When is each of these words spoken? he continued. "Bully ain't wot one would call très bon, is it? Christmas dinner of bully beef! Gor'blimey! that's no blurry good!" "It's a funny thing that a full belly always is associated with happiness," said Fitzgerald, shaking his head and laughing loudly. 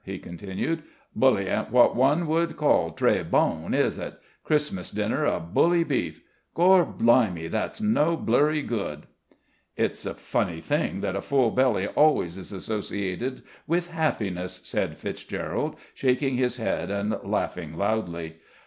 he 0.03 0.17
continued. 0.17 0.81
"Bully 1.15 1.45
ain't 1.45 1.69
wot 1.69 1.95
one 1.95 2.25
would 2.25 2.57
call 2.57 2.91
très 2.91 3.23
bon, 3.29 3.75
is 3.75 3.99
it? 3.99 4.19
Christmas 4.43 4.89
dinner 4.89 5.27
of 5.27 5.53
bully 5.53 5.83
beef! 5.83 6.23
Gor'blimey! 6.55 7.47
that's 7.47 7.79
no 7.79 8.17
blurry 8.17 8.63
good!" 8.63 9.03
"It's 9.77 10.03
a 10.07 10.15
funny 10.15 10.59
thing 10.59 11.01
that 11.01 11.15
a 11.15 11.21
full 11.21 11.51
belly 11.51 11.85
always 11.87 12.35
is 12.35 12.51
associated 12.51 13.43
with 13.67 13.91
happiness," 13.91 14.61
said 14.63 14.97
Fitzgerald, 14.97 15.75
shaking 15.93 16.33
his 16.35 16.57
head 16.57 16.89
and 16.89 17.15
laughing 17.23 17.77
loudly. 17.77 18.37